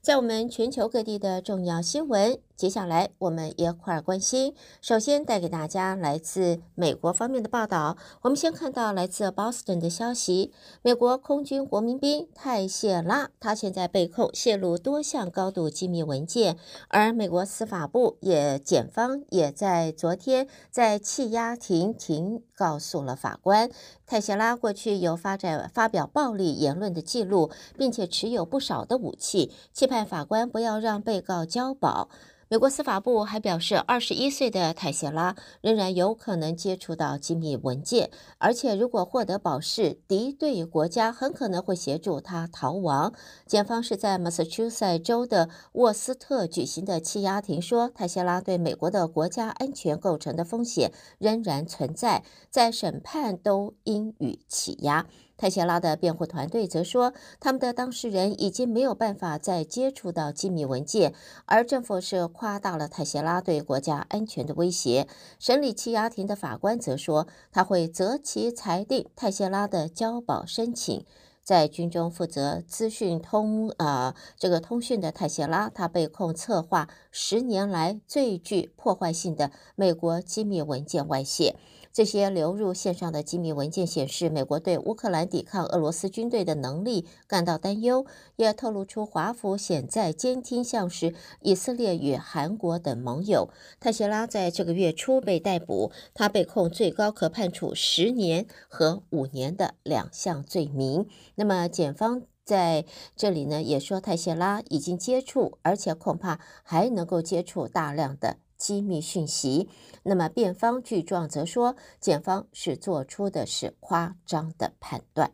[0.00, 4.52] 在我们全球各地的重要新闻，接下来我们一块儿关心。
[4.82, 7.96] 首先带给大家来自美国方面的报道。
[8.22, 10.52] 我们先看到来自 Boston 的消息：
[10.82, 16.58] 美国空军国民兵泰谢拉，他现在被控泄露多项高度机密文件，
[16.88, 23.70] 而美国司法部也检方也在昨天在气压庭庭告诉了法官，
[24.04, 32.08] 泰谢拉过去有发展发表暴力言论的记录，并且持有不少的武器，期盼法官不要让被告交保。
[32.50, 43.12] 美国司法部还表示，二十一岁的泰谢拉仍然有可能接触到机密文件，而且如果获得保释，敌对国家很可能会协助他逃亡。
[43.44, 55.06] 检方是在马萨诸塞州的沃斯特举行的羁押庭说，泰谢拉对美国的国家安全构成的风险仍然存在，在审判都应予起押。
[55.38, 61.14] 泰谢拉的辩护团队则说，他们的当事人已经没有办法再接触到机密文件，
[61.46, 65.06] 而政府是夸大了泰谢拉对国家安全的威胁。
[65.38, 71.06] 审理羁押庭的法官则说，他会择期裁定泰谢拉的交保申请。
[71.44, 81.56] 在军中负责资讯通啊、这个通讯的泰谢拉，他被控策划十年来最具破坏性的美国机密文件外泄。
[81.98, 93.50] 这些流入线上的机密文件显示，美国对乌克兰抵抗俄罗斯军队的能力感到担忧，也透露出华府潜在监听像是以色列与韩国等盟友。
[93.80, 101.08] 泰谢拉在这个月初被逮捕，他被控最高可判处十年和五年的两项罪名。
[101.34, 102.84] 那么，检方在
[103.16, 108.36] 这里呢也说，泰谢拉已经接触，而且恐怕还能够接触大量的。
[108.58, 109.68] 机密讯息。
[110.02, 115.30] 那么，辩方具状则说，检方是做出的是夸张的判断。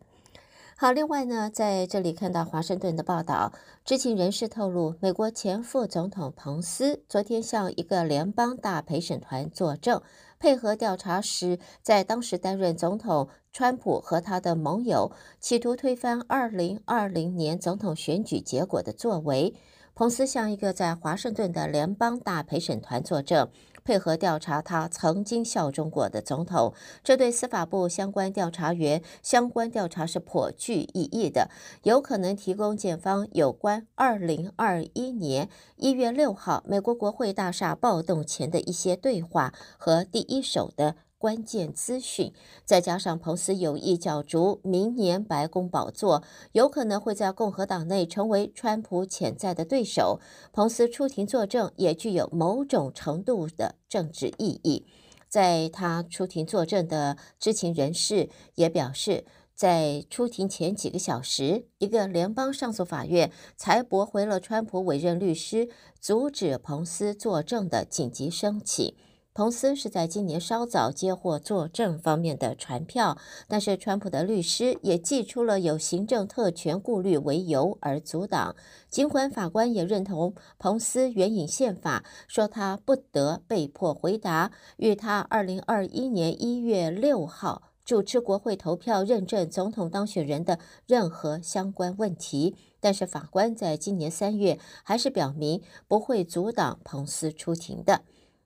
[0.77, 3.53] 好，另外呢，在这里看到华盛顿的报道，
[3.85, 10.01] 知情人士透露，美国前副总统彭斯昨天向一个联邦大陪审团作证，
[10.37, 19.55] 配合调查时，在当时担任总统川普和他的盟友企图推翻二零二零年总统选举结果的作为。
[19.95, 23.47] 彭斯向一个在华盛顿的联邦大陪审团作证，
[23.85, 26.73] 配合调查他曾经效忠过的总统。
[27.01, 31.49] 这对司法部相关调查员相关调查是颇具意义的，
[31.83, 35.47] 有可能提供检方有关二零二一年
[35.77, 40.97] 一月六号美国国会大厦暴动前的一些对话和第一手的。
[41.17, 42.33] 关键资讯，
[42.65, 50.19] 再加上彭斯有意角逐明年白宫宝座，有可能会在共和党内成为川普潜在的对手。
[50.51, 54.85] 彭斯出庭作证也具有某种程度的政治意义。
[55.27, 68.95] 在他出庭作证的知情人士也表示，在出庭前几个小时，一个联邦上诉法院才驳回了川普委任律师阻止彭斯作证的紧急申请。
[69.35, 73.17] 彭斯是在今年稍早接获作证方面的传票，
[73.49, 78.55] 但是川普的律师也寄出了有行政特权顾虑为由而阻挡。
[78.89, 98.03] 尽管法官也认同彭斯援引宪法，说他不得被迫回答与他二零二一年一月六号主持国会投票认证总统当选人的任何相关问题，但是法官在今年三月还是表明不会阻挡彭斯出庭的。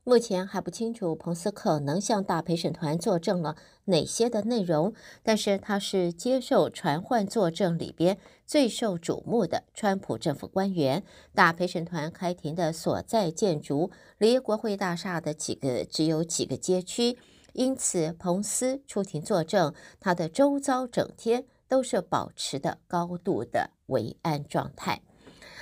[0.09, 3.55] 目前还不清楚彭斯可能向大陪审团作证了
[3.85, 11.03] 哪些的内容，但是他是接受传唤作证里边最受瞩目的川普政府官员。
[11.35, 17.15] 大陪审团开庭的所在建筑离国会大厦的几个只有几个街区，
[17.53, 25.03] 因此彭斯出庭作证，他的周遭整天都是保持的高度的维安状态。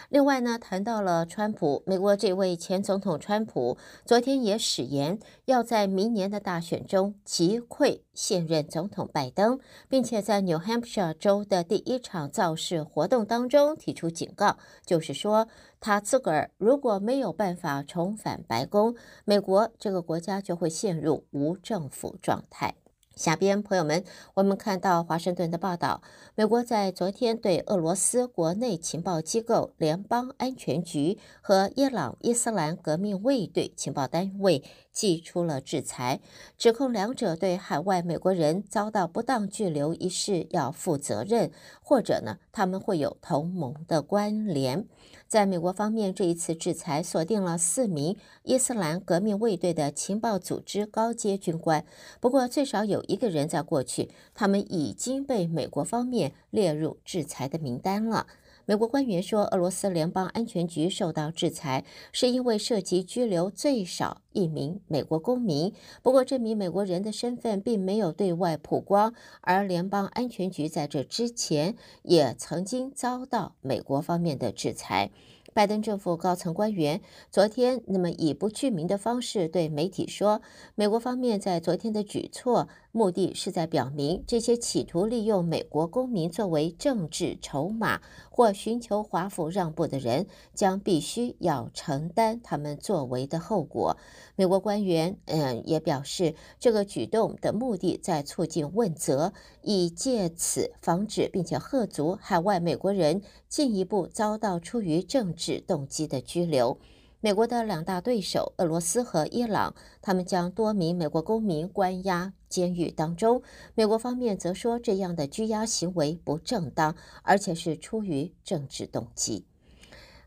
[0.09, 9.59] 另外呢，谈到了川普，美国这位前总统川普，昨天也誓言要在明年的大选中击溃现任总统拜登，
[9.89, 15.49] 并且在 New Hampshire 州的第一场造势活动当中提出警告，就是说
[15.81, 18.95] 他自个儿如果没有办法重返白宫，
[19.25, 22.75] 美国这个国家就会陷入无政府状态。
[23.17, 24.03] 下边，朋友们，
[24.35, 26.01] 我们看到华盛顿的报道，
[26.35, 34.63] 美国在昨天对俄罗斯国内情报机构联邦安全局和伊朗伊斯兰革命卫队情报单位
[34.97, 36.19] 祭出了制裁，
[36.57, 41.51] 指控两者对海外美国人遭到不当拘留一事要负责任，
[41.83, 44.87] 或者呢，他们会有同盟的关联。
[45.27, 51.85] 在美国方面，这一次制裁锁定了四名伊斯兰革命卫队的情报组织高阶军官。
[52.19, 58.25] 不过，最少有一个人在过去，他们已经被美国方面列入制裁的名单了。
[58.69, 65.73] 美国官员说，俄罗斯联邦安全局受到制裁，是因为涉及拘留最少一名美国公民。
[66.03, 75.11] 不过，这名美国人的身份并没有对外曝光，而联邦安全局在这之前也曾经遭到美国方面的制裁。
[75.53, 80.41] 拜登政府高层官员昨天那么以不具名的方式对媒体说，
[80.75, 88.01] 美国方面在昨天的举措，目的是在表明这些企图利用美国公民作为政治筹码
[88.31, 93.97] 或寻求华府让步的人，将必须要承担他们作为的后果。
[94.35, 106.79] 美国官员嗯也表示，这个举动的目的在促进问责，以借此防止并且吓阻海外美国人进一步遭到出于政治动机的拘留。
[107.27, 113.41] 美国的两大对手俄罗斯和伊朗，他们将多名美国公民关押监狱当中。
[113.75, 119.45] 美国方面则说，这样的拘押行为不正当，而且是出于政治动机。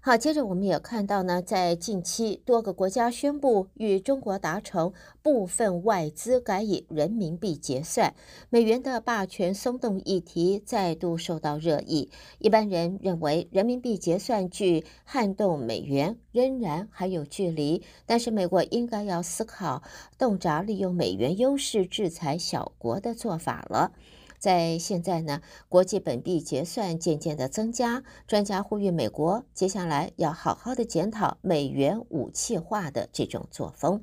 [0.02, 8.14] 好，接着我们也看到呢，在近期多个国家宣布与中国达成部分外资改以人民币结算，
[8.48, 12.10] 美元的霸权松动议题再度受到热议。
[12.38, 19.82] 一般人认为人民币结算距撼动美元仍然还有距离，但是美国应该要思考
[20.16, 23.92] 洞察利用美元优势制裁小国的做法了。
[24.40, 34.02] 在现在呢，国际本币结算渐渐的增加，专家呼吁美国接下来要好好的检讨美元武器化的这种作风。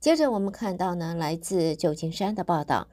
[0.00, 2.88] 接着我们看到呢，来自旧金山的报道，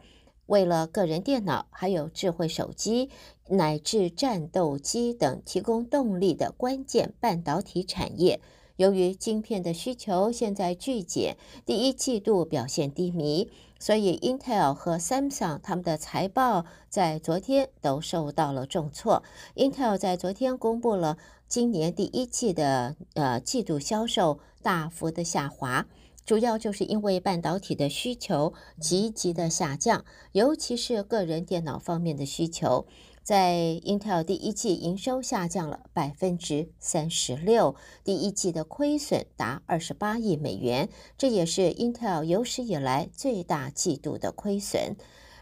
[0.45, 3.09] 为了个人电脑、还有智慧手机
[3.47, 8.41] 乃至战斗机等提供动力的关键半导体产业。
[8.75, 19.23] 由于晶片的需求现在剧减，第一季度表现低迷，所以 Intel 和 Samsung 他们的财报在昨天都受到了重挫。
[19.55, 25.85] Intel 在昨天公布了今年第一季的呃季度销售大幅的下滑，
[26.25, 30.03] 主要就是因为半导体的需求急急的下降，
[30.33, 32.85] 尤其是个人电脑方面的需求。
[33.27, 37.75] 在 Intel 第一季营收下降了百分之三十六，
[38.05, 40.87] 第一季的亏损达二十八亿美元，
[41.17, 44.95] 这也是 Intel 有史以来最大季度的亏损。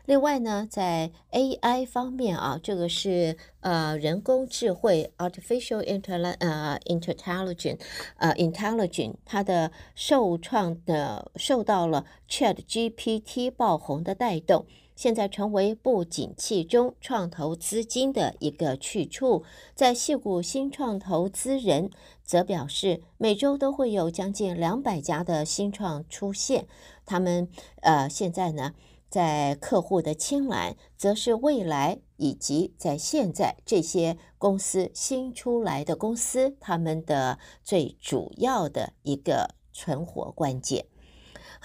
[0.05, 7.81] 另外呢，在 AI 方面啊，这个是呃人工智慧 （artificial intell 呃 intelligence
[8.17, 14.65] 呃 intelligence，它的受创的受到了 ChatGPT 爆红的带动。
[14.95, 19.43] 现在成为不景气中创投资金的一个去处，
[19.75, 21.89] 在矽谷新创投资人
[22.23, 26.67] 则表示，每周都会有将近两百家的新创出现。
[27.05, 27.49] 他们
[27.81, 28.73] 呃，现在呢，
[29.09, 40.85] 在客户的青睐，则是未来以及在现在这些公司新出来的公司，他们的最主要的一个存活关键。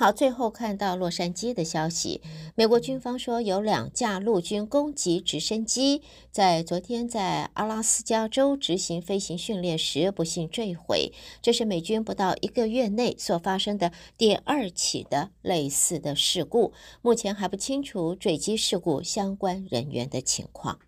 [0.00, 2.22] 好，最后看到洛杉矶的消息，
[2.54, 6.00] 美国军方说有两架陆军攻击直升机
[6.30, 11.12] 在昨天在阿拉斯加州执行飞行训练时不幸坠毁，
[11.42, 20.78] 这是美军不到一个月内所发生的第二起的类似的事故，目前还不清楚坠机事故相关人员的情况。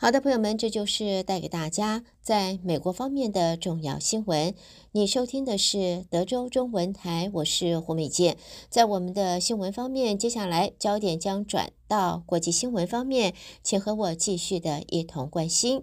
[0.00, 4.54] 好的，朋友们，这就是带给大家在美国方面的重要新闻。
[4.92, 8.36] 你收听的是德州中文台，我是胡美健。
[8.70, 15.82] 在我们的新闻方面，接下来焦点将转到国际新闻方面，请和我继续的一同关心。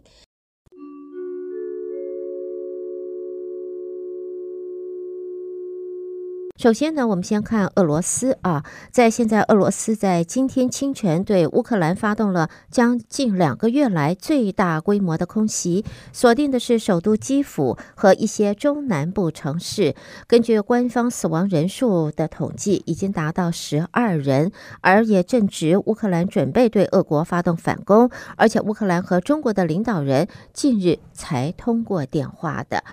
[6.66, 19.94] 首先呢，我们先看俄罗斯啊，在现在俄罗斯在今天清晨对乌克兰发动了将近两个月来最大规模的空袭，锁定的是首都基辅和一些中南部城市。
[20.26, 32.84] 根据官方死亡人数的统计，已经达到十二人，而也正值乌克兰准备对俄国发动反攻，而且乌克兰和中国的领导人近日才通过电话的。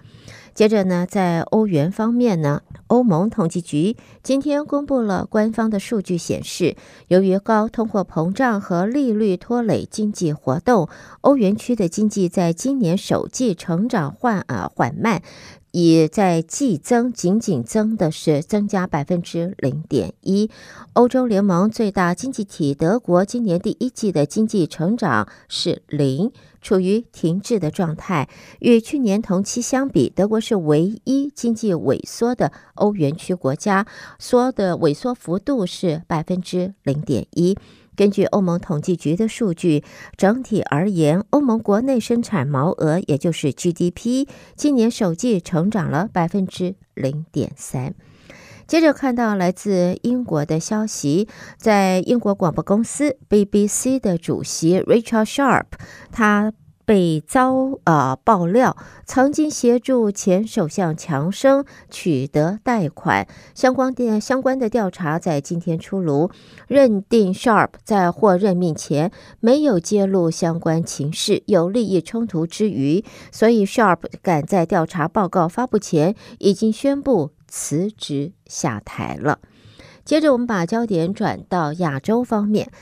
[0.54, 6.76] 接着呢，在欧元方面呢，欧盟统计局今天公布了官方的数据，显示，
[7.08, 10.88] 由于高通货膨胀和利率拖累经济活动，
[11.22, 15.22] 欧元区的经济在今年首季成长缓啊缓慢，
[15.72, 20.48] 也在季增仅仅增的是增加百分之零点一。
[20.92, 26.30] 欧洲联盟最大经济体德国今年第一季的经济成长是零。
[26.62, 28.28] 处于停滞的状态，
[28.60, 33.84] 与去年同期相比，德国是唯一经济萎缩的欧元区国家，
[34.20, 37.58] 缩的萎缩幅度是百分之零点一。
[37.96, 39.84] 根据欧盟统计局的数据，
[40.16, 47.94] 整体而言，欧盟国内生产毛额，也就是 GDP，今年首季成长了百分之零点三。
[48.66, 55.66] 接着看到来自英国的消息，在英国广播公司 BBC 的主席 Rachel Sharp，
[56.10, 56.52] 他。
[56.84, 66.30] 被遭呃爆料，曾经协助前首相强生取得贷款，相关的相关的调查在今天出炉，
[66.66, 69.10] 认定 Sharp 在获任命前
[69.40, 79.38] 没有揭露相关情势，有利益冲突之余，所以 Sharp 赶在调查报告发布前已经宣布辞职下台了。
[80.04, 82.72] 接着，我们把焦点转到亚洲方面。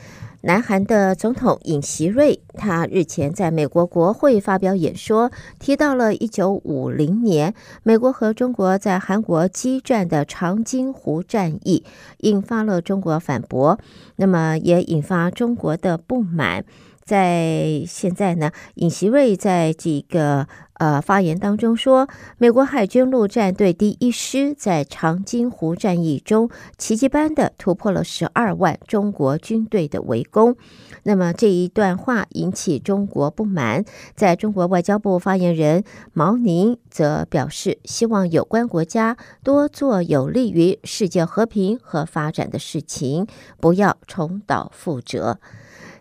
[0.43, 11.83] 南韩的总统尹锡瑞，他日前在美国国会发表演说，提到了一九五零年美国和中国在韩国激战的长津湖战役，
[12.21, 13.79] 引发了中国反驳，
[14.15, 16.65] 那么也引发中国的不满。
[17.03, 30.55] 在现在呢，尹锡瑞在这个呃发言当中说，美国海军陆战队第一师在长津湖战役中奇迹般的突破了十二万中国军队的围攻。
[31.03, 33.83] 那么这一段话引起中国不满，
[34.15, 43.27] 在中国外交部发言人毛宁则表示，希望有关国家多做有利于世界和平和发展的事情，
[43.59, 45.39] 不要重蹈覆辙。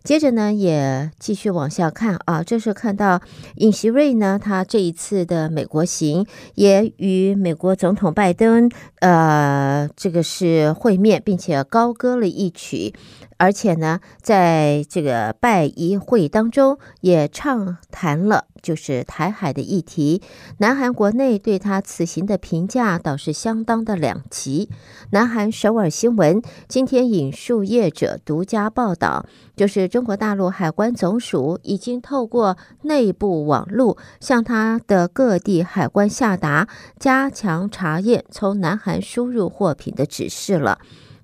[0.02, 3.21] 接着呢，也继续往下看啊，这是看到
[3.57, 12.95] 尹锡瑞呢，他这一次的美国行也与美国总统拜登，呃，这个是会面，并且高歌了一曲。
[13.37, 20.23] 而且呢，在这个拜一会当中，也畅谈了就是台海的议题。
[20.59, 24.69] 南韩国内对他此行的评价倒是相当的两极。
[25.11, 29.26] 南韩首尔新闻今天引述业者独家报道，
[29.57, 40.79] 就是中国大陆海关总署已经透过内部网路向他的各地海关下达加强查验从南韩输入货品的指示了。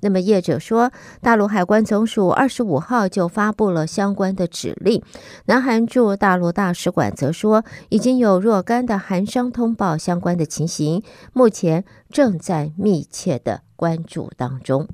[0.06, 5.02] 那么业者说，大陆海关总署二十五号就发布了相关的指令。
[5.46, 14.86] 南韩驻大陆大使馆则说，已经有若干的韩商通报相关的情形，目前正在密切的关注当中。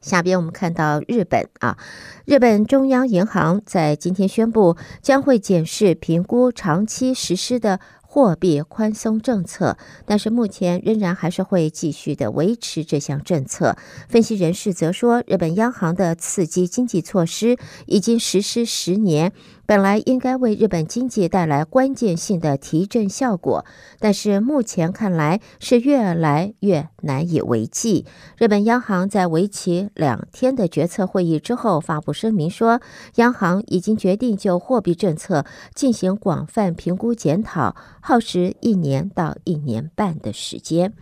[0.00, 1.76] 下边我们看到日本啊，
[2.24, 7.80] 日本中央银行在今天宣布，将会检视评估长期实施的。
[8.10, 13.76] 货币宽松政策，但是目前仍然还是会继续的维持这项政策。
[14.08, 19.34] 分析人士则说，日本央行的刺激经济措施已经实施十年。
[19.68, 23.66] 本来应该为日本经济带来关键性的提振效果，
[23.98, 28.06] 但是目前看来是越来越难以为继。
[28.38, 32.80] 日本央行在为期两天的决策会议之后发布声明说，
[33.16, 35.44] 央行已经决定就货币政策
[35.74, 40.94] 进行广泛评估检讨，耗时一年到一年半的时间。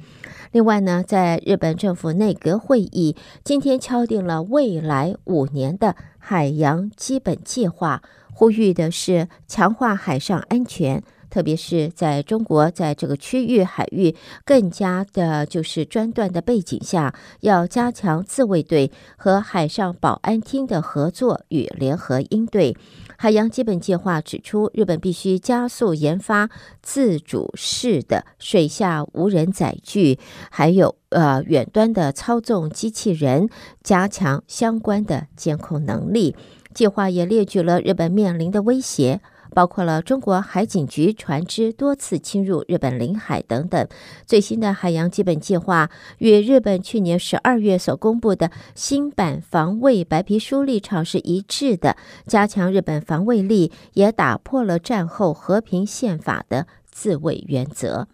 [0.50, 8.02] 另外呢，在日本政府内阁会议今天敲定了未来五年的海洋基本计划。
[8.38, 14.14] 呼吁的是强化海上安全，特别是在中国在这个区域海域
[14.44, 22.76] 更加的就是专断的背景下，要加强自卫队和海上保安厅的合作与联合应对。
[23.16, 26.50] 海洋基本计划指出，日本必须加速研发
[26.82, 30.18] 自主式的水下无人载具，
[30.50, 33.48] 还有呃远端的操纵机器人，
[33.82, 36.36] 加强相关的监控能力。
[36.76, 39.22] 计划也列举了日本面临的威胁，
[39.54, 43.88] 包括了中国海警局船只多次侵入日本领海等等。
[44.26, 58.06] 最新的海洋基本计划与日本去年十二月所公布的新版防卫白皮书立场是一致的，加强日本防卫力，也打破了战后和平宪法的自卫原则。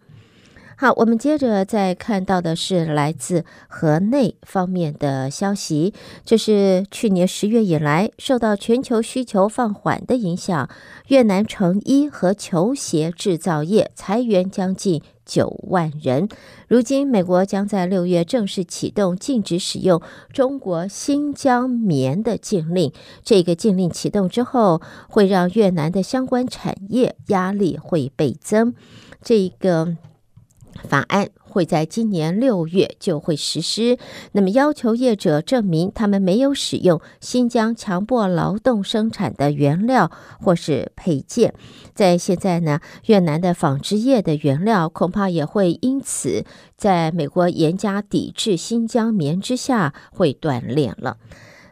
[0.83, 5.95] 好，我们接着再看到的是来自河内方面的消息。
[6.25, 10.69] 这是去年十月以来，受到全球需求放缓的影响，
[11.07, 16.29] 越南成衣和球鞋制造业裁员将近九万人。
[16.67, 22.93] 如今，美国将在六月正式启动禁止使用中国新疆棉的禁令。
[23.23, 28.75] 这个禁令启动之后，会让越南的相关产业压力会倍增。
[29.23, 29.97] 这个。
[30.89, 33.99] 法案会在今年六月就会实施，
[34.33, 40.11] 那么要求业者证明他们没有使用新疆强迫劳动生产的原料
[40.41, 41.55] 或是配件。
[41.95, 46.45] 在现在呢，越南的纺织业的原料恐怕也会因此
[46.77, 51.19] 在美国严加抵制新疆棉之下会断链了。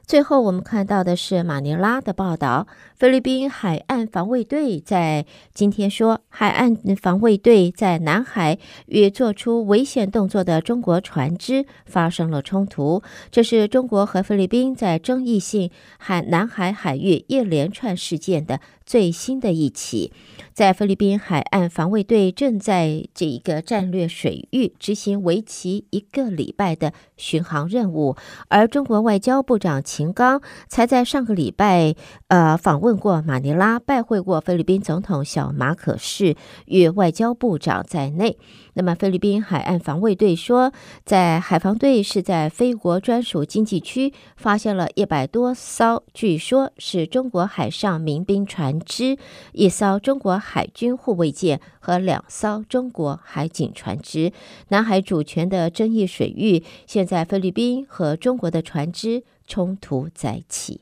[0.07, 2.67] 最后，我们看到的是马尼拉的报道。
[3.01, 13.03] 菲律宾海岸防卫队在今天说，海岸防卫队在南海与做出危险动作的中国船只发生了冲突。
[13.31, 20.13] 这是中国和菲律宾在争议性海南海海域一连串事件的最新的一起。
[20.53, 28.17] 在菲律宾海岸防卫队正在这一个战略水域执行为期一个礼拜的巡航任务，
[28.49, 31.95] 而中国外交部长秦刚才在上个礼拜，
[32.29, 36.35] 呃，访问问过马尼拉，拜会过菲律宾总统小马可仕
[36.67, 38.37] 与外交部长在内。
[38.73, 40.73] 那么，菲律宾海岸防卫队说，
[41.05, 49.17] 在海防队是在菲国专属经济区发现了一百多艘，据说是中国海上民兵船只，
[49.53, 54.33] 一艘中国海军护卫舰和两艘中国海警船只。
[54.71, 60.81] 南海主权的争议水域，现在菲律宾和中国的船只冲突再起。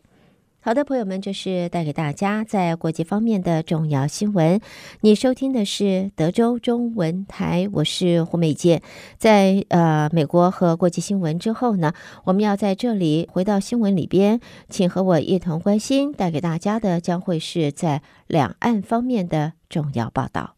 [0.60, 4.60] 好的，朋友们，这是带给大家在国际方面的重要新闻。
[5.00, 8.82] 你收听的是德州中文台，我是胡美健。
[9.18, 11.92] 在呃美国和国际新闻之后呢，
[12.24, 20.57] 我们要在这里回到新闻里边，请和我一同关心带给大家的将会是在两岸方面的重要报道。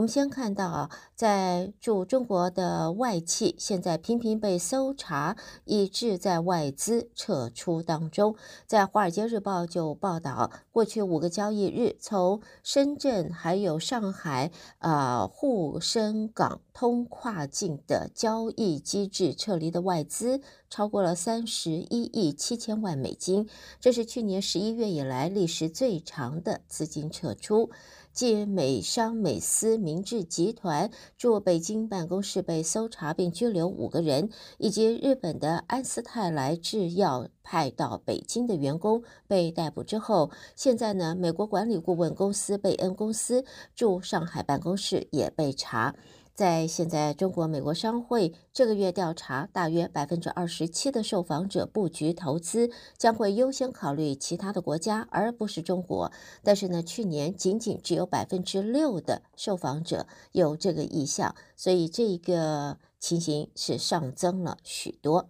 [0.00, 8.34] 我们先看到啊，在驻中国的外企现在频频被搜查，以致在外资撤出当中。
[8.66, 20.40] 在《华尔街日报》就报道，过去五个交易日，从深圳还有上海啊沪深港通跨境的交易机制撤离的外资
[20.70, 23.46] 超过了三十一亿七千万美金，
[23.78, 27.70] 这是去年十一月以来历时最长的资金撤出。
[28.12, 45.94] 继美商美思明治集团驻北京办公室被搜查并拘留五个人，以及日本的安斯泰来制药派到北京的员工被逮捕之后，现在呢，美国管理顾问公司贝恩公司驻上海办公室也被查。
[46.40, 56.10] 在现在，中国美国商会这个月调查，大约百分之二十七的受访者布局投资将会优先考虑其他的国家，而不是中国。
[56.42, 65.28] 但是呢，去年仅仅只有百分之六的受访者有这个意向，所以这个情形是上增了许多。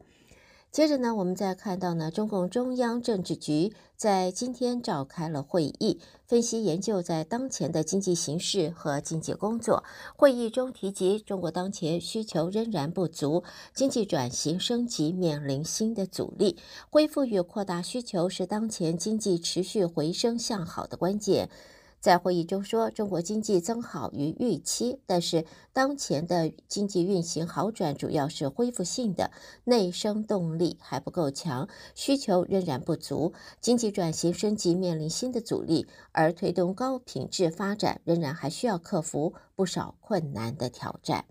[0.72, 9.82] 接着呢，我们再看到呢，中共中央政治局在今天召开了会议，分析研究在当前的经济形势和经济工作。
[10.16, 13.42] 会议中提及，中国当前需求仍然不足，
[13.74, 16.56] 经济转型升级面临新的阻力，
[16.88, 21.50] 恢复与扩大需求是当前经济持续回升向好的关键。
[22.00, 29.30] 在会议中说，中国经济增好于预期，但是当前的经济运行好转主要是恢复性的，
[29.64, 41.26] 内生动力还不够强，需求仍然不足，经济转型升级面临新的阻力，而推动高品质发展仍然还需要克服不少困难的挑战。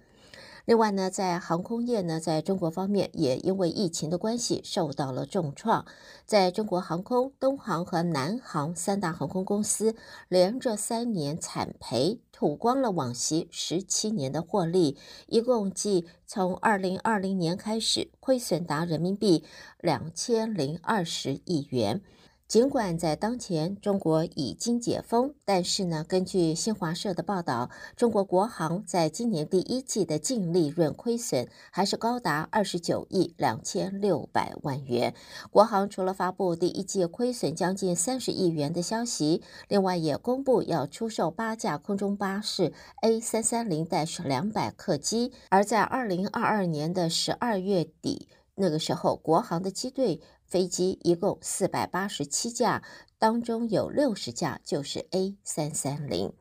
[0.69, 5.83] 另外呢，在航空业呢，在中国方面也因为疫情的关系受到了重创。
[6.27, 9.95] 在中国航空、东航和南航三大航空公司
[10.27, 19.43] 连着三年惨赔，吐光了往昔十七年的获利，一共计从二零二零年开始亏损达人民币
[19.79, 22.03] 两千零二十亿元。
[22.49, 35.13] 尽管在当前中国已经解封，但是呢，根据新华社的报道，中国国航在今年第一季的净利润亏损还是高达二十九亿两千六百万元。
[35.51, 43.87] 国航除了发布第一季亏损将近三十亿元的消息，另外也公布要出售八架空中巴士 A 三三零
[44.25, 50.19] 两百客机，而在二零二二年的十二月底，那个时候国航的机队。
[50.49, 52.81] 飞机一共四百八十七架，
[53.19, 56.33] 当中有六十架就是 A 三三零。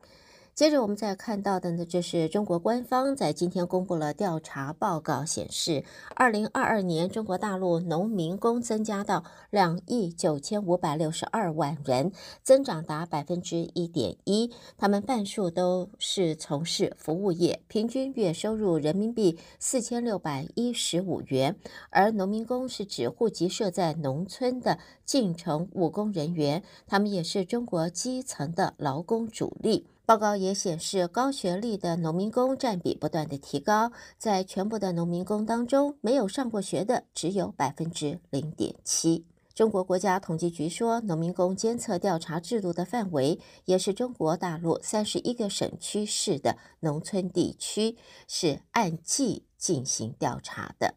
[0.59, 12.11] 接着我们再看到的呢，就是中国官方在今天公布了调查报告，显示，二零二二年中国大陆农民工增加到两亿九千五百六十二万人，
[12.43, 14.51] 增长达百分之一点一。
[14.77, 21.55] 他们半数都是从事服务业，平均月收入人民币四千六百一十五元。
[21.89, 29.87] 而农民工是指户籍设在农村的进城务工人员，他们也是中国基层的劳工主力。
[30.09, 39.27] 报告也显示，高学历的农民工占比不断的提高，在全部的农民工当中，没有上过学的只有百分之零点七。
[39.53, 47.95] 中国国家统计局说，农民工监测调查制度的范围也是中国大陆三十一个省区市的农村地区，
[48.27, 50.95] 是按季进行调查的。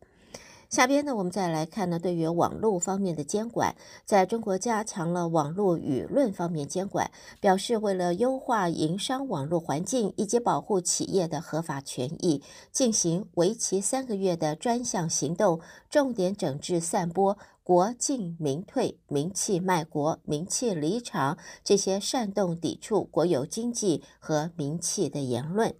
[0.72, 7.10] 下边呢，我们再来看呢，对于网络方面的监管，在中国加强了网络舆论方面监管，
[7.42, 25.74] 表示为了优化营商网络环境以及保护企业的合法权益，进行为期三个月的专项行动，重点整治散播“国进民退”、“民企卖国”、“民企离场”这些煽动抵触国有经济和民企的言论。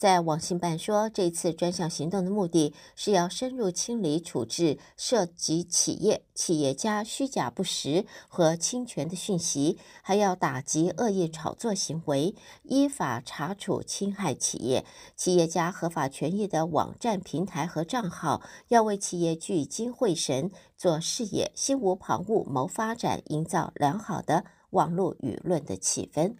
[0.00, 26.36] 在网信办说，这次专项行动的目的是要深入清理处置涉及企业、企业家虚假不实和侵权的讯息，还要打击恶意炒作行为，依法查处侵害企业、企业家合法权益的网站平台和账号，要为企业聚精会神做事业、心无旁骛谋发展，营造良好的网络舆论的气氛。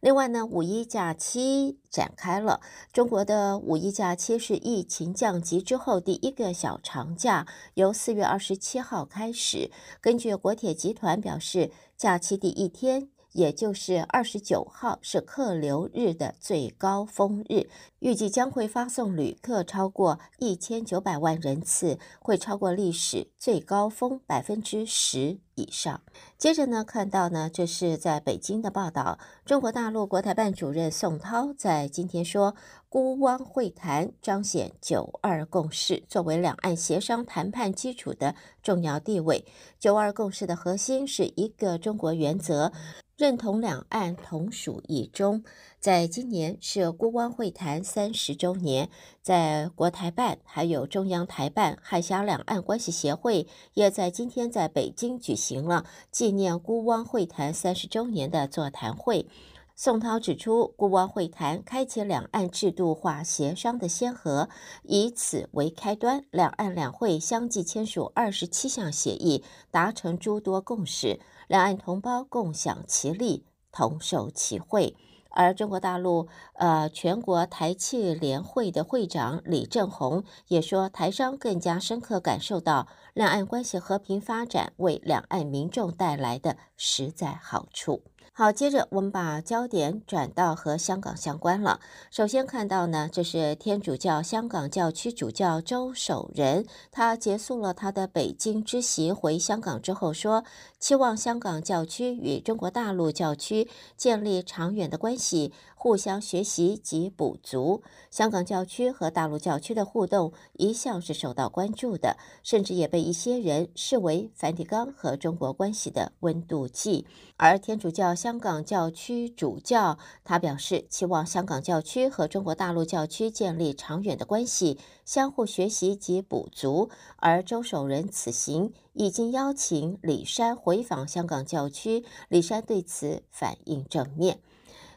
[0.00, 2.60] 另外呢，五一假期展开了。
[2.92, 9.72] 中国的五一假期是疫情降级之后第一个小长假，由四月二十七号开始。
[10.00, 26.00] 根据国铁集团表示，假期第一天，也就是二十九号是客流日的最高峰日，预计将会发送旅客超过一千九百万人次，会超过历史最高峰百分之十以上。
[26.36, 32.56] 接着呢，看到呢，这是在北京的报道，中国大陆国台办主任宋涛在今天说，
[32.88, 39.44] 孤汪会谈彰显九二共识作为两岸协商谈判基础的重要地位。
[39.78, 42.72] 九二共识的核心是一个中国原则。
[43.18, 45.42] 认同两岸同属一中，
[45.80, 48.88] 在今年是孤湾会谈三十周年，
[49.22, 59.26] 在国台办、还有中央台办、海峡两岸关系协会也在今天在北京举行了纪念孤湾会谈三十周年的座谈会。
[59.74, 64.48] 宋涛指出，孤湾会谈开启两岸制度化协商的先河，
[64.84, 71.18] 以此为开端，两岸两会相继签署二十七项协议，达成诸多共识。
[71.48, 74.94] 两岸同胞共享其利，同受其惠。
[75.30, 88.02] 而中国大陆呃全国台企联会的会长李正宏也说，台商更加深刻感受到两岸关系和平发展为两岸民众带来的实在好处。
[88.32, 91.80] 好，接着我们把焦点转到和香港相关了。
[92.08, 100.44] 首先看到呢，这是天主教香港教区主教周守仁，他结束了他的北京之行，回香港之后说，
[100.78, 105.52] 期望香港教区与中国大陆教区建立长远的关系。
[105.80, 117.06] 互相学习及补足，香港教区和大陆教区的互动一向是受到关注的，甚至也被一些人视为梵蒂冈和中国关系的温度计。
[117.36, 126.90] 而天主教香港教区主教他表示，期望香港教区和中国大陆教区建立长远的关系，相互学习及补足。
[127.16, 134.38] 而周守仁此行已经邀请李山回访香港教区，李山对此反应正面。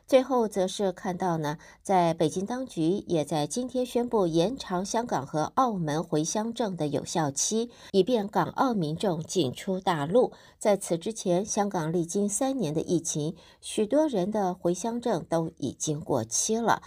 [0.06, 10.34] 最后则是看到呢，在北京当局也在今天宣布延长香港和澳门回乡证的有效期，以便港澳民众进出大陆。
[10.60, 16.82] 在此之前，香港历经三年的疫情，许多人的回乡证都已经过期了，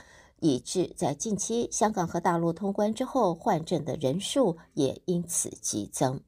[0.44, 6.20] 以致在近期香港和大陆通关之后，换证的人数也因此激增。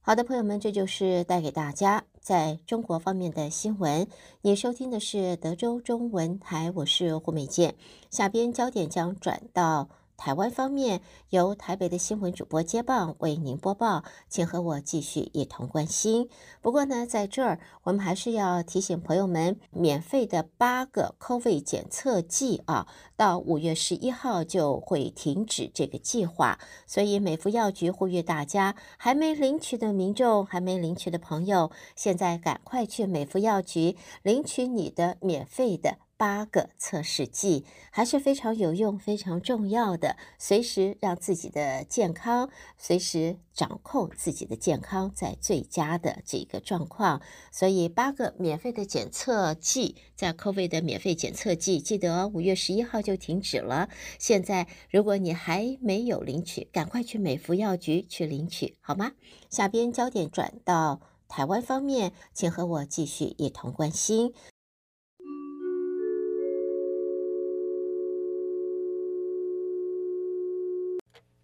[0.00, 2.02] 好的，朋友们，这就是带给大家。
[2.20, 4.08] 在中国方面的新闻，
[4.42, 7.76] 你收听的是德州中文台，我是胡美健。
[8.10, 9.88] 下边焦点将转到。
[10.16, 16.28] 台湾方面由台北的新闻主播接棒为您播报，请和我继续一同关心。
[16.60, 26.58] 不过呢，在这儿我们还是要提醒朋友们，免费的八个 COVID 检测剂啊，到五月十一号就会停止这个计划。
[26.86, 35.98] 所以美福药局呼吁大家，还没领取的民众，还没领取的朋友，现在赶快去美福药局领取你的免费的。
[36.18, 47.20] 八个测试剂还是非常有用、非常重要的，随时让自己的健康，随时掌控自己的健康在最佳的这个状况。
[47.52, 53.90] 所以八个免费的检测剂，在 COVID 的免费检测剂，记得五月十一号就停止了。
[54.18, 59.12] 现在如果你还没有领取，赶快去美福药局去领取，好吗？
[59.50, 64.32] 下边焦点转到台湾方面，请和我继续一同关心。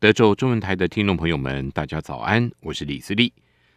[0.03, 3.33] 德州中文台的听众朋友们，大家早安，我是李自立。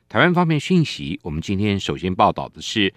[0.10, 2.92] 台湾方面讯息，我们今天首先报道的是，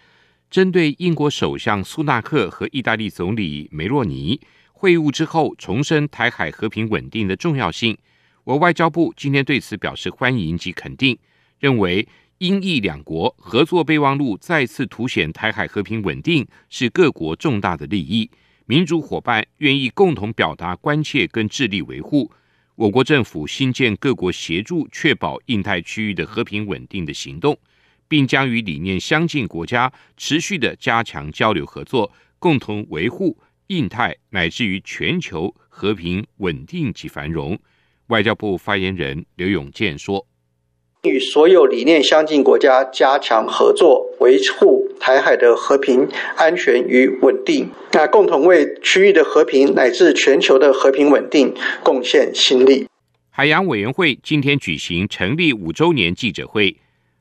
[0.49, 4.41] 针对英国首相苏纳克和意大利总理梅洛尼
[4.73, 7.99] 会晤之后，重申台海和平稳定的重要性。
[8.45, 11.19] 我外交部今天对此表示欢迎及肯定，
[11.59, 18.31] 认为英意两国合作备忘录再次凸显台海和平稳定是各国重大的利益，
[18.64, 22.33] 民主伙伴愿意共同表达关切跟致力维护。
[22.79, 27.59] 我国政府新建各国协助确保印太区域的和平稳定的行动，
[28.07, 33.37] 并将与理念相近国家持续的加强交流合作，共同维护
[33.67, 37.59] 印太乃至于全球和平稳定及繁荣。
[38.07, 40.25] 外交部发言人刘永健说
[41.03, 52.87] ：“与所有理念相近国家加强合作，维护台海的和平、安全与稳定。”那共同为区域的和平乃至全球的和平稳定贡献心力。
[53.31, 56.77] 海洋委员会今天举行成立五周年记者会，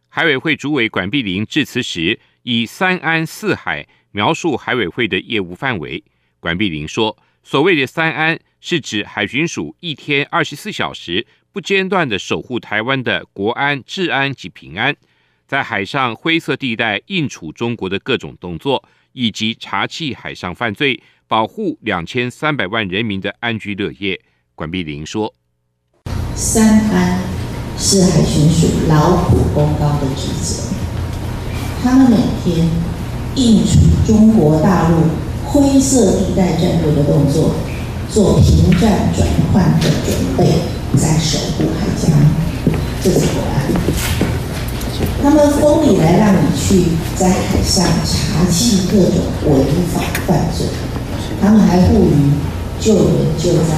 [0.10, 6.04] 海委会主委管碧玲致辞时，以“三安四海”描述海委会的业务范围。
[6.40, 14.96] 管碧玲说：“所谓的‘三安’，是指海巡署一天二十四小时不间断的守护台湾的国安、治安及平安，
[15.48, 18.84] 在海上灰色地带应处中国的各种动作。”
[19.14, 24.22] 以及查缉海上犯罪，保护两千三百万人民的安居乐业。
[24.54, 25.34] 管碧玲说
[26.38, 27.20] ：“三安
[27.80, 30.72] 是海巡署劳苦功高的职责，
[31.82, 32.70] 他们每天
[33.34, 34.98] 应处中国大陆
[35.44, 37.56] 灰色地带战斗的动作，
[38.08, 40.62] 做平战转换的准备，
[40.96, 42.12] 在守护海疆，
[43.02, 44.27] 这是国安。”
[45.30, 46.86] 他们封你来让你去
[47.18, 50.66] 在海上查缉各种违法犯罪，
[51.42, 52.32] 他们还护于
[52.80, 53.76] 救援救灾，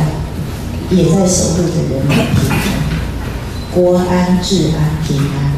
[0.92, 5.52] 也在守护着人民平安、国安、治安、平安。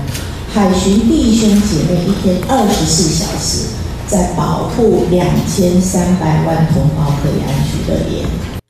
[0.53, 3.75] 海巡弟兄姐妹一天二十四小时
[4.07, 8.25] 在保护两千三百万同胞可以安居乐业。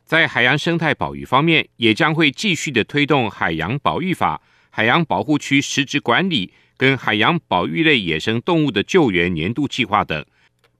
[0.08, 6.52] 在海洋生态保育方面，也将会继续的推动海洋保育法、海洋保护区实质管理。
[6.82, 10.26] 跟海洋保育类野生动物的救援年度计划等，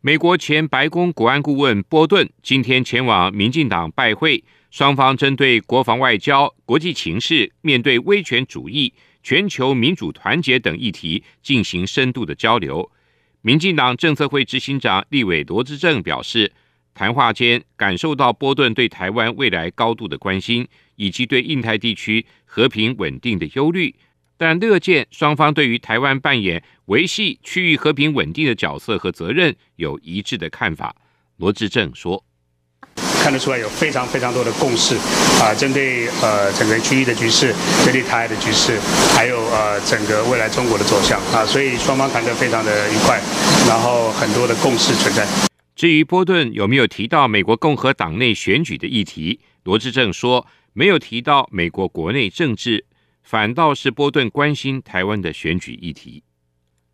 [0.02, 12.92] 美国前白宫国安顾问波顿今天前往民进党拜会，双方针对国防外交、国际情势、面对威权主义、全球民主团结等议题进行深度的交流。
[13.44, 16.52] 民进党政策会执行长立委罗志正表示，
[16.96, 23.94] 谈话间感受到波顿对台湾未来高度的关心，以及对印太地区和平稳定的忧虑。
[24.42, 30.96] 但乐见双方对于台湾扮演维系区域和平稳定的角色和责任有一致的看法。
[31.38, 32.26] 罗志正说
[33.22, 34.96] ：“看得出来有非常非常多的共识
[35.40, 37.54] 啊，针对呃整个区域的局势，
[37.86, 38.80] 针对台海的局势，
[39.16, 43.22] 还有呃整个未来中国的走向啊，所以双方谈得非常的愉快，
[43.68, 45.24] 然后很多的共识存在。”
[45.78, 52.86] 至于波顿有没有提到美国共和党内选举的议题，罗志正说没有提到美国国内政治。
[53.24, 56.24] 反倒是波顿关心台湾的选举议题。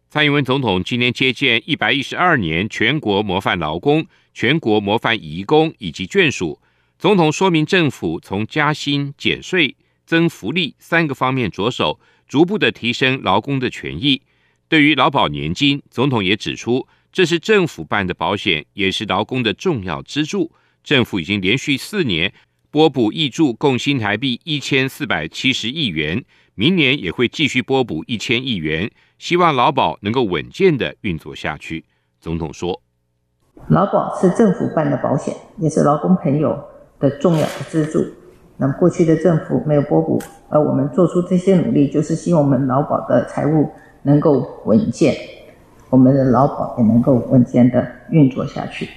[0.09, 6.61] 蔡英文总统今天接见一百一十二年全国模范劳工、全国模范移工以及眷属。
[6.97, 14.21] 总统说明，政府从加薪、减税、增福利三个方面着手，逐步的提升劳工的权益。
[14.69, 20.51] 对于劳保年金，总统也指出，这是政府办的保险，也是劳工的重要支柱。
[20.83, 22.33] 政府已经连续四年。
[22.69, 31.85] 拨补挹注共新台币一千四百七十亿元，明年也会继续拨补一千亿元，希望劳保能够稳健的运作下去。
[32.19, 32.81] 总统说
[33.69, 36.61] ：“劳保是政府办的保险，也是劳工朋友
[36.99, 38.03] 的重要的支柱。
[38.57, 43.71] 那么过去的政府没有拨补，而我们做出这些努力，就是希望我们劳保的财务
[44.03, 45.15] 能够稳健，
[45.89, 48.89] 我们的劳保也能够稳健的运作下去。”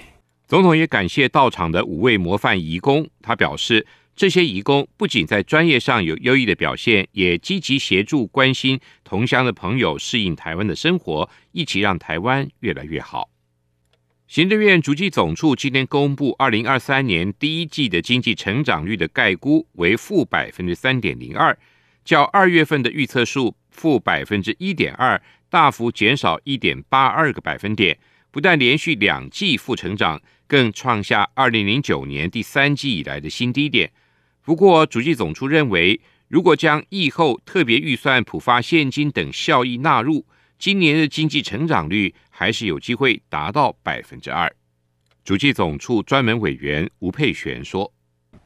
[0.51, 3.87] 总统也感谢到场的五位模范移工，他表示，
[4.17, 13.31] 这些移工不仅在专业上有优异的表现，也积极协助、关心同乡的朋友适应台湾的生活，一起让台湾越来越好。
[14.27, 21.57] 行政院主计总处今天公布二零二三年第一季的经济成长率的概估为负百分之三点零二，
[22.05, 27.97] 较二月份的预测数负百分之一点二大幅减少一点八二个百分点，
[28.33, 30.21] 不但连续两季负成长。
[30.51, 33.93] 更创下二零零九年第三季以来的新低点。
[34.43, 40.27] 不过，主计总处认为，如果将疫后特别预算、普发现金等效益纳入，
[40.59, 44.53] 今年的经济成长率还是有机会达到百分之二。
[45.25, 47.93] 主计总处专门委员吴佩璇说：“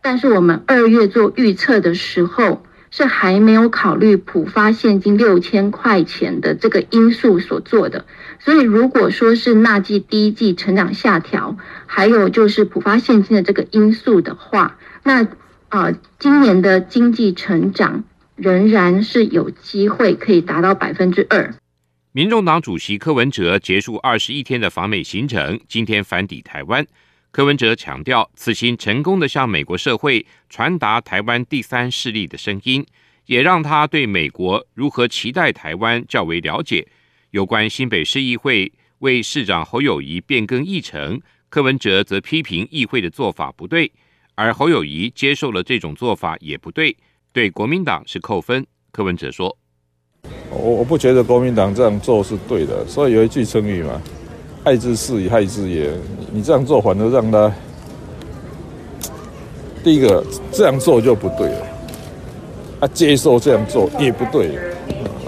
[0.03, 8.07] 但是我们二月做预测的时候，是还没有考虑普发现金六千块钱的这个因素所做的。
[8.39, 15.27] 所以如果说是纳季第一季成长下调，还有就是普发现金的这个因素的话，那
[15.71, 18.05] 啊、今年的经济成长
[18.37, 21.53] 仍然是有机会可以达到百分之二。
[22.13, 26.87] 民众党主席柯文哲结束二十一天的访美行程，今天返抵台湾。
[27.35, 32.87] 柯文哲强调，此行成功的向美国社会传达台湾第三势力的声音，
[33.27, 36.87] 也让他对美国如何期待台湾较为了解。
[37.33, 43.91] 有关新北市议会为市长侯友谊变更议程，柯文哲则批评议会的做法不对，
[44.37, 46.97] 而侯友宜接受了这种做法也不对，
[47.33, 48.65] 对国民党是扣分。
[48.93, 49.59] 柯文哲说
[50.51, 54.01] ：“我我不觉得国民党这样做是对的，所以有一句成语嘛。”
[54.65, 55.93] 爱之事以害之也，
[56.33, 57.53] 你这样做反而让他
[59.85, 61.67] 第一个这样做就不对了，
[62.81, 64.59] 他接受这样做也不对，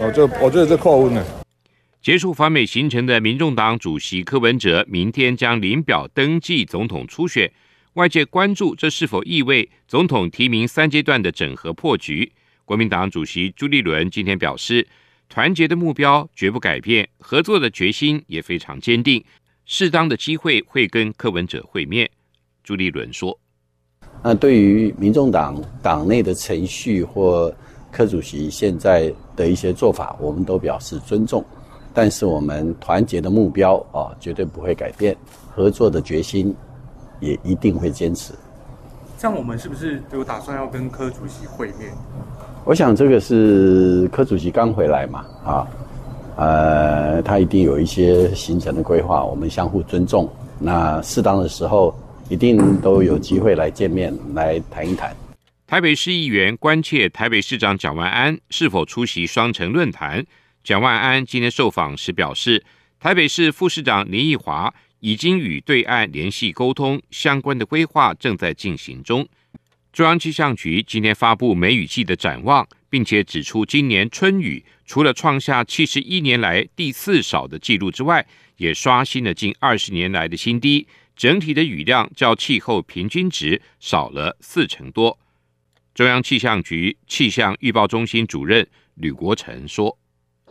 [0.00, 1.24] 我就我觉得这扣分了。
[2.00, 7.52] 结束访美行程的民众党主席柯文哲，明天将领表登记总统初选，
[7.92, 12.32] 外界关注这是否意味总统提名三阶段的整合破局。
[12.64, 14.86] 国民党主席朱立伦今天表示。
[15.28, 19.22] 团结的目标绝不改变，合作的决心也非常坚定。
[19.64, 22.08] 适当的机会会跟柯文哲会面。
[22.62, 23.36] 朱立伦说
[24.22, 27.52] ：“那对于民众党党内的程序或
[27.90, 31.44] 柯主席现在的一些做法，我们都表示尊重。
[31.92, 35.16] 但是我们团结的目标啊，绝对不会改变，
[35.50, 36.54] 合作的决心
[37.20, 38.32] 也一定会坚持。
[39.18, 41.92] 像我们是不是有打算要跟柯主席会面？”
[42.66, 45.68] 我想这个是柯主席刚回来嘛，啊，
[46.34, 50.28] 呃，他一定有一些行程的规划，我们相互尊重。
[50.58, 51.96] 那适当的时候，
[52.28, 55.14] 一定都有机会来见面，来谈一谈。
[55.64, 60.26] 台北市议员关切台北市长蒋万安是否出席双城论坛。
[60.64, 62.64] 蒋万安今天受访时表示，
[62.98, 69.24] 台北市副市长林奕华已经与对岸联系沟通，相关的规划正在进行中。
[69.96, 78.26] 中央气象局今天发布梅雨季的展望，并且指出，今年春雨除了创下七十一年来第四少的纪录之外，
[78.58, 80.86] 也刷新了近二十年来的新低。
[81.16, 85.18] 整体的雨量较气候平均值少了四成多。
[85.94, 89.96] 中央气象局气象预报中心主任吕国成说。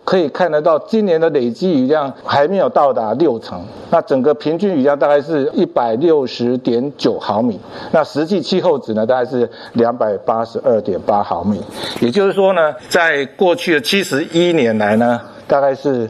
[0.06, 7.60] 可以看得到，今年的累积雨量还没有到达六成，那整个平均雨量大概是一百六十点九毫米，
[7.92, 11.60] 那实际气候值呢，大概是两百八十二点八毫米。
[12.00, 16.08] 也就是说呢，在过去的七十一年来呢，大概是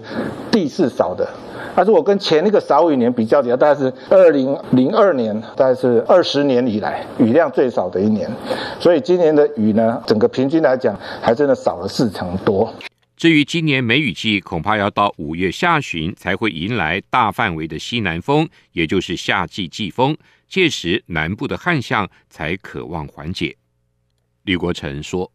[0.51, 1.25] 第四少的。
[1.73, 8.29] 但是我跟前一个少雨年比较起来，大概是二零零二年，大概是二十年以来雨量最少的一年。
[8.79, 12.69] 所以今年的雨呢，整个平均来讲，还真的少了四成多。
[13.17, 20.17] 至于今年梅雨季，恐怕要到五月下旬才会迎来大范围的西南风，也就是夏季季风。
[20.49, 23.56] 届时南部的旱象才可望缓解。
[24.43, 25.32] 吕国成说：“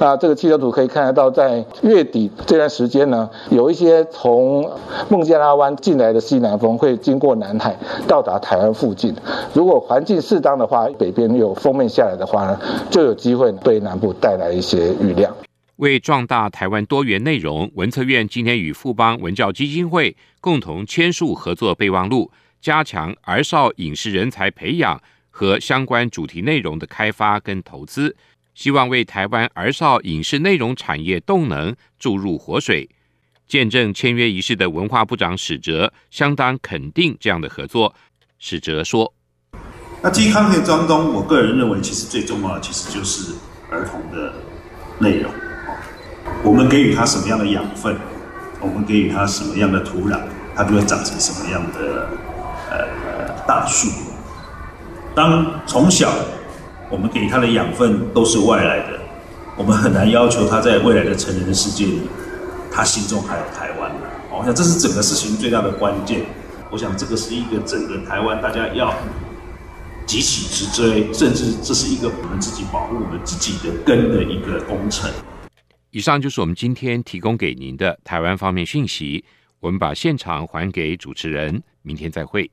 [0.00, 4.68] 那这个气象图可以看得到，在月底这段时间呢，有一些从
[5.08, 7.76] 孟加拉湾进来的西南风会经过南海，
[8.08, 9.14] 到达台湾附近。
[9.54, 15.32] 如果环境适当的话，北边有锋面下来的话呢，就有机会对南部带来一些雨量。”
[15.82, 28.14] 为壮大台湾多元内容，文策院今天与富邦文教基金会共同签署合作备忘录，加强儿少影视人才培养和相关主题内容的开发跟投资，
[28.54, 32.88] 希望为台湾儿少影视内容产业动能注入活水。
[33.48, 37.92] 见证签约仪式的文化部长史哲相当肯定这样的合作。
[38.38, 39.12] 史哲说
[40.00, 43.34] ：“那健康的当中，我个人认为，其实最重要的其实就是
[43.68, 44.32] 儿童的
[45.00, 45.28] 内容。”
[46.44, 47.96] 我们给予它什么样的养分，
[48.60, 50.18] 我们给予它什么样的土壤，
[50.56, 52.08] 它就会长成什么样的
[52.70, 53.88] 呃大树。
[55.14, 56.10] 当从小
[56.90, 58.98] 我们给它的养分都是外来的，
[59.56, 62.02] 我们很难要求他在未来的成人的世界里，
[62.72, 63.90] 他心中还有台湾。
[64.30, 66.22] 我想这是整个事情最大的关键。
[66.70, 68.92] 我想这个是一个整个台湾大家要
[70.06, 75.08] 急起直追，甚至这是一个我们自己保护我们自己的根的一个工程。
[75.92, 79.22] 以上就是我们今天提供给您的台湾方面讯息。
[79.60, 82.50] 我们把现场还给主持人，明天再会。